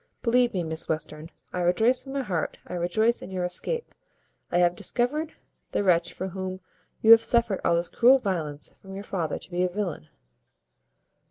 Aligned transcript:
Believe 0.23 0.51
me, 0.55 0.63
Miss 0.63 0.89
Western, 0.89 1.29
I 1.53 1.59
rejoice 1.59 2.03
from 2.03 2.13
my 2.13 2.23
heart, 2.23 2.57
I 2.65 2.73
rejoice 2.73 3.21
in 3.21 3.29
your 3.29 3.43
escape. 3.45 3.91
I 4.51 4.57
have 4.57 4.75
discovered 4.75 5.33
the 5.73 5.83
wretch 5.83 6.11
for 6.11 6.29
whom 6.29 6.59
you 7.03 7.11
have 7.11 7.23
suffered 7.23 7.61
all 7.63 7.75
this 7.75 7.87
cruel 7.87 8.17
violence 8.17 8.73
from 8.81 8.95
your 8.95 9.03
father 9.03 9.37
to 9.37 9.51
be 9.51 9.63
a 9.63 9.69
villain." 9.69 10.07